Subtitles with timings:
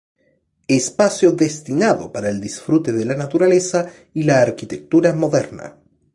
[0.67, 3.85] Espacio destinado para el disfrute de la naturaleza
[4.15, 5.75] y la arquitectura moderna.